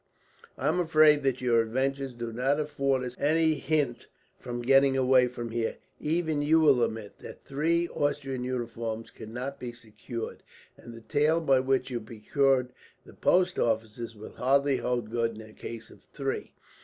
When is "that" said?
1.21-1.41, 7.19-7.43